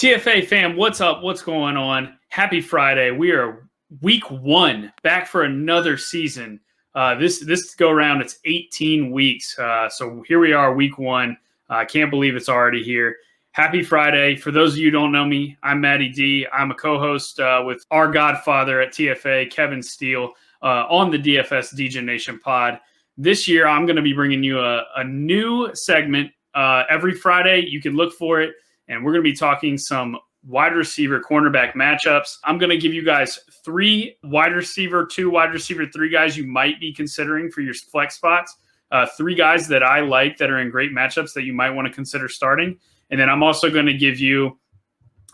[0.00, 1.22] TFA fam, what's up?
[1.22, 2.16] What's going on?
[2.28, 3.10] Happy Friday.
[3.10, 3.68] We are
[4.00, 6.58] week one back for another season.
[6.94, 9.58] Uh, this this go around, it's 18 weeks.
[9.58, 11.36] Uh, so here we are, week one.
[11.68, 13.14] I uh, can't believe it's already here.
[13.52, 14.36] Happy Friday.
[14.36, 16.46] For those of you don't know me, I'm Matty D.
[16.50, 21.18] I'm a co host uh, with our godfather at TFA, Kevin Steele, uh, on the
[21.18, 22.80] DFS DJ Nation pod.
[23.18, 27.66] This year, I'm going to be bringing you a, a new segment uh, every Friday.
[27.68, 28.54] You can look for it
[28.90, 32.38] and we're going to be talking some wide receiver cornerback matchups.
[32.44, 36.46] I'm going to give you guys three wide receiver, two wide receiver, three guys you
[36.46, 38.56] might be considering for your flex spots.
[38.90, 41.86] Uh, three guys that I like that are in great matchups that you might want
[41.86, 42.78] to consider starting.
[43.10, 44.58] And then I'm also going to give you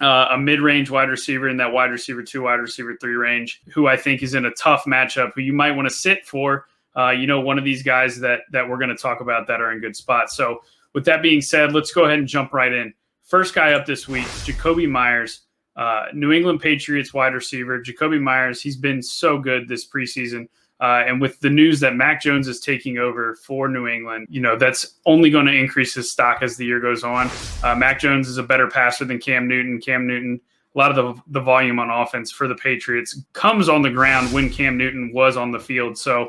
[0.03, 3.87] uh, a mid-range wide receiver in that wide receiver two, wide receiver three range, who
[3.87, 6.67] I think is in a tough matchup, who you might want to sit for.
[6.95, 9.61] Uh, you know, one of these guys that that we're going to talk about that
[9.61, 10.37] are in good spots.
[10.37, 10.61] So,
[10.95, 12.93] with that being said, let's go ahead and jump right in.
[13.27, 15.41] First guy up this week, Jakobi Meyers,
[15.75, 17.83] uh, New England Patriots wide receiver.
[17.83, 20.47] Jakobi Meyers, he's been so good this preseason.
[20.79, 24.41] Uh, and with the news that Mac Jones is taking over for New England, you
[24.41, 27.29] know, that's only going to increase his stock as the year goes on.
[27.65, 29.81] Uh, Mac Jones is a better passer than Cam Newton.
[29.81, 30.41] Cam Newton,
[30.77, 34.33] a lot of the, the volume on offense for the Patriots comes on the ground
[34.33, 35.99] when Cam Newton was on the field.
[35.99, 36.29] So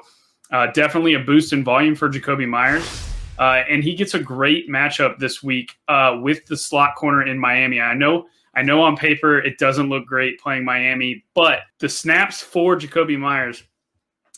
[0.50, 3.07] uh, definitely a boost in volume for Jakobi Meyers.
[3.40, 7.38] Uh, and he gets a great matchup this week uh, with the slot corner in
[7.38, 7.80] Miami.
[7.80, 8.26] I know,
[8.56, 13.18] I know on paper it doesn't look great playing Miami, but the snaps for Jakobi
[13.18, 13.64] Meyers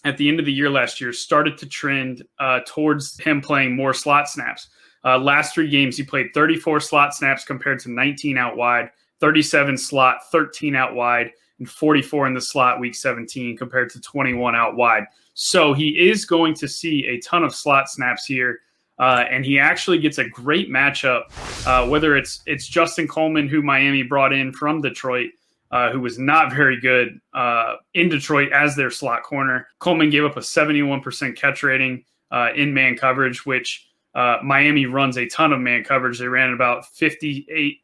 [0.05, 3.75] at the end of the year last year started to trend uh, towards him playing
[3.75, 4.69] more slot snaps.
[5.05, 8.89] Uh, last three games, he played 34 slot snaps compared to 19 out wide,
[9.21, 14.55] 37 slot, 13 out wide, and 44 in the slot week 17 compared to 21
[14.55, 15.05] out wide.
[15.33, 18.59] So he is going to see a ton of slot snaps here
[18.99, 21.23] uh, and he actually gets a great matchup.
[21.65, 25.31] Uh, whether it's it's Justin Coleman, who Miami brought in from Detroit,
[25.71, 29.67] uh, who was not very good uh, in Detroit as their slot corner.
[29.79, 35.17] Coleman gave up a 71% catch rating uh, in man coverage, which uh, Miami runs
[35.17, 36.19] a ton of man coverage.
[36.19, 37.77] They ran about 58%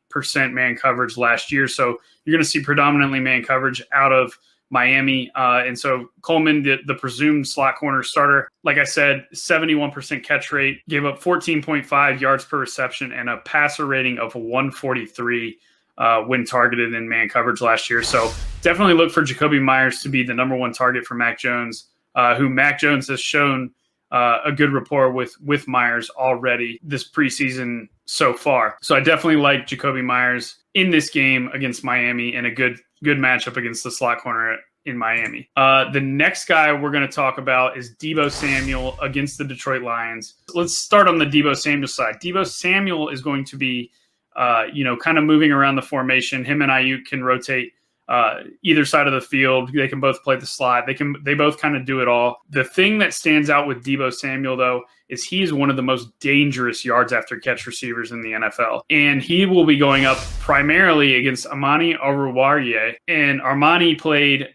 [0.52, 4.38] man coverage last year, so you're going to see predominantly man coverage out of
[4.70, 5.32] Miami.
[5.36, 10.52] Uh, and so Coleman, the, the presumed slot corner starter, like I said, 71% catch
[10.52, 15.58] rate, gave up 14.5 yards per reception and a passer rating of 143
[15.98, 18.04] uh, when targeted in man coverage last year.
[18.04, 18.32] So
[18.62, 22.36] definitely look for Jakobi Meyers to be the number one target for Mac Jones, uh,
[22.36, 23.72] who Mac Jones has shown
[24.12, 28.78] uh, a good rapport with with Meyers already this preseason so far.
[28.82, 33.18] So I definitely like Jakobi Meyers in this game against Miami and a good good
[33.18, 35.50] matchup against the slot corner in Miami.
[35.56, 39.82] Uh, the next guy we're going to talk about is Deebo Samuel against the Detroit
[39.82, 40.36] Lions.
[40.54, 42.18] Let's start on the Deebo Samuel side.
[42.22, 43.92] Deebo Samuel is going to be,
[44.36, 46.46] uh, you know, kind of moving around the formation.
[46.46, 47.74] Him and Aiyuk can rotate
[48.08, 49.72] uh, either side of the field.
[49.74, 50.86] They can both play the slot.
[50.86, 52.38] They can they both kind of do it all.
[52.50, 55.84] The thing that stands out with Deebo Samuel though is he is one of the
[55.84, 60.18] most dangerous yards after catch receivers in the NFL, and he will be going up
[60.40, 62.96] primarily against Amani Oruwariye.
[63.08, 64.50] And Amani played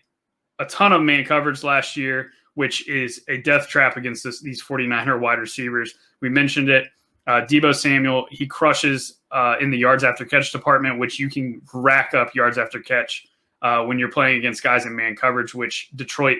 [0.58, 4.62] a ton of man coverage last year, which is a death trap against this, these
[4.62, 5.94] 49er wide receivers.
[6.20, 6.86] We mentioned it.
[7.26, 11.62] Uh, Deebo Samuel, he crushes uh, in the yards after catch department, which you can
[11.72, 13.26] rack up yards after catch
[13.62, 16.38] uh, when you're playing against guys in man coverage, which Detroit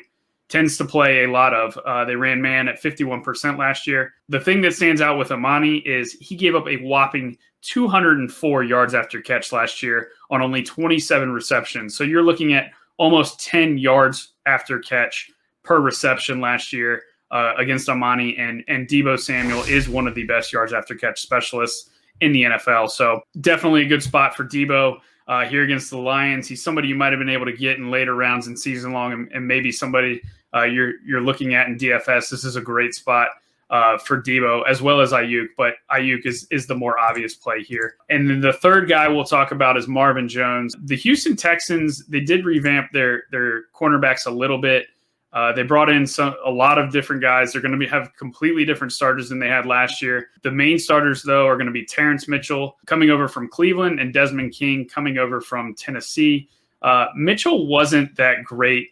[0.49, 1.77] tends to play a lot of.
[1.79, 4.15] Uh, they ran man at 51% last year.
[4.29, 8.95] The thing that stands out with Amani is he gave up a whopping 204 yards
[8.95, 11.97] after catch last year on only 27 receptions.
[11.97, 15.31] So you're looking at almost 10 yards after catch
[15.63, 20.25] per reception last year uh, against Amani, and and Deebo Samuel is one of the
[20.25, 21.91] best yards after catch specialists
[22.21, 22.91] in the NFL.
[22.91, 26.49] So definitely a good spot for Deebo uh, here against the Lions.
[26.49, 29.13] He's somebody you might have been able to get in later rounds and season long,
[29.13, 30.21] and, and maybe somebody
[30.55, 32.31] uh, you're you're looking at in DFS.
[32.31, 33.29] This is a great spot.
[33.71, 37.63] Uh, for Deebo as well as Aiyuk, but Aiyuk is is the more obvious play
[37.63, 37.95] here.
[38.09, 40.75] And then the third guy we'll talk about is Marvin Jones.
[40.87, 44.89] The Houston Texans they did revamp their their cornerbacks a little bit
[45.33, 47.53] Uh, they brought in some a lot of different guys.
[47.53, 50.31] They're going to have completely different starters than they had last year.
[50.43, 54.13] The main starters, though, are going to be Terrance Mitchell coming over from Cleveland and
[54.13, 56.49] Desmond King coming over from Tennessee.
[56.83, 58.89] Uh, Mitchell wasn't that great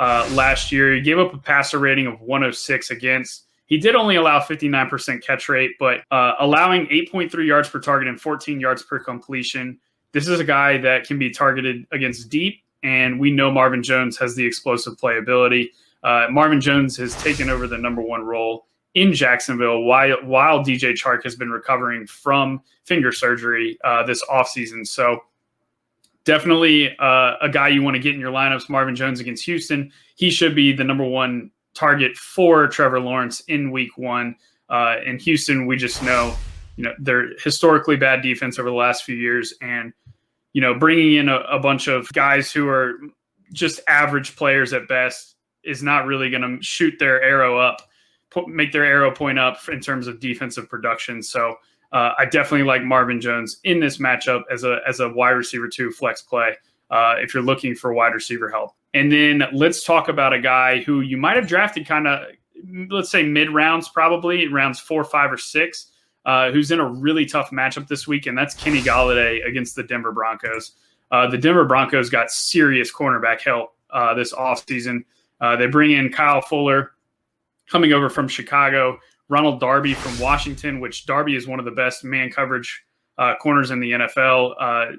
[0.00, 0.94] uh, last year.
[0.94, 3.44] He gave up a passer rating of 106 against.
[3.66, 8.20] He did only allow 59% catch rate, but uh, allowing 8.3 yards per target and
[8.20, 9.78] 14 yards per completion.
[10.12, 14.16] This is a guy that can be targeted against deep and we know Marvin Jones
[14.18, 15.70] has the explosive playability.
[16.04, 20.92] Uh, Marvin Jones has taken over the number one role in Jacksonville while while DJ
[20.92, 24.86] Chark has been recovering from finger surgery uh, this offseason.
[24.86, 25.24] So
[26.24, 28.68] definitely uh, a guy you want to get in your lineups.
[28.68, 33.70] Marvin Jones against Houston, he should be the number one target for Trevor Lawrence in
[33.70, 34.36] Week One.
[34.68, 36.34] Uh, in Houston, we just know
[36.76, 39.92] you know they're historically bad defense over the last few years and
[40.54, 42.94] you know, bringing in a, a bunch of guys who are
[43.52, 47.82] just average players at best is not really going to shoot their arrow up,
[48.30, 51.22] put, make their arrow point up in terms of defensive production.
[51.22, 51.56] So
[51.92, 55.68] uh, I definitely like Marvin Jones in this matchup as a as a wide receiver
[55.68, 56.56] two flex play
[56.90, 58.72] uh, if you're looking for wide receiver help.
[58.94, 62.26] And then let's talk about a guy who you might have drafted kind of
[62.90, 65.90] let's say mid rounds, probably rounds four, five, or six
[66.24, 69.82] uh, who's in a really tough matchup this week, and that's Kenny Golladay against the
[69.82, 70.72] Denver Broncos.
[71.10, 75.04] Uh, the Denver Broncos got serious cornerback help uh, this offseason.
[75.40, 76.92] Uh, they bring in Kyle Fuller
[77.70, 78.98] coming over from Chicago,
[79.28, 82.84] Ronald Darby from Washington, which Darby is one of the best man coverage
[83.18, 84.54] uh, corners in the NFL.
[84.58, 84.96] Uh,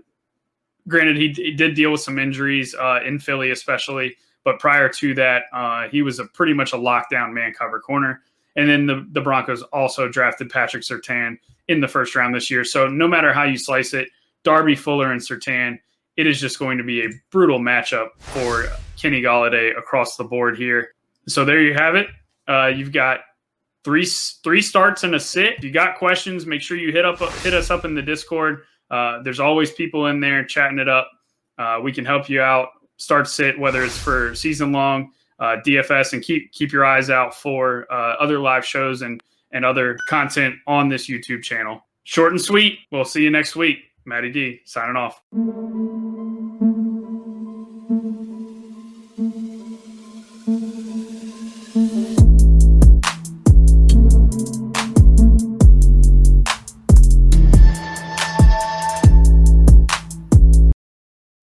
[0.87, 5.13] granted, he, he, did deal with some injuries uh, in Philly, especially, but prior to
[5.15, 5.43] that,
[5.91, 8.21] he was a pretty much a lockdown man cover corner.
[8.55, 11.37] And then the, the Broncos also drafted Patrick Surtain
[11.67, 12.63] in the first round this year.
[12.63, 14.09] So no matter how you slice it,
[14.43, 15.77] Darby Fuller and Surtain,
[16.15, 18.67] it is just going to be a brutal matchup for
[18.97, 20.93] Kenny Golladay across the board here.
[21.27, 22.07] So there you have it.
[22.47, 23.21] Uh, you've got
[23.83, 24.05] three
[24.43, 25.55] three starts and a sit.
[25.57, 28.63] If you got questions, make sure you hit up hit us up in the Discord.
[28.89, 31.09] Uh, there's always people in there chatting it up.
[31.57, 32.69] Uh, we can help you out.
[32.97, 37.35] Start sit whether it's for season long uh, DFS and keep keep your eyes out
[37.35, 39.21] for uh, other live shows and
[39.51, 41.85] and other content on this YouTube channel.
[42.03, 42.79] Short and sweet.
[42.91, 43.79] We'll see you next week.
[44.05, 45.21] Matty D signing off.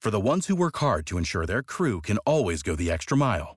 [0.00, 3.16] For the ones who work hard to ensure their crew can always go the extra
[3.16, 3.56] mile